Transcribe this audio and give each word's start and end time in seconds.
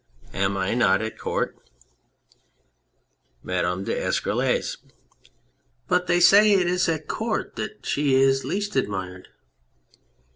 Am 0.33 0.57
I 0.57 0.73
not 0.73 1.03
at 1.03 1.19
Court? 1.19 1.55
MADAME 3.43 3.83
D'ESCUROLLES. 3.83 4.77
But 5.87 6.07
they 6.07 6.19
say 6.19 6.53
it 6.53 6.65
is 6.65 6.89
at 6.89 7.07
Court 7.07 7.55
that 7.57 7.85
she 7.85 8.15
is 8.15 8.43
least 8.43 8.75
admired 8.75 9.27